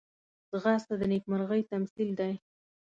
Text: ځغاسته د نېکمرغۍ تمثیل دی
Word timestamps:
ځغاسته 0.51 0.93
د 0.99 1.01
نېکمرغۍ 1.11 1.61
تمثیل 1.71 2.09
دی 2.19 2.33